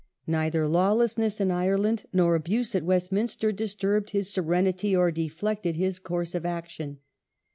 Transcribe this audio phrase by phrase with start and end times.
[0.25, 6.33] Neither lawlessness in Ireland nor abuse at Westminster disturbed his serenity or deflected his course
[6.33, 6.97] of action.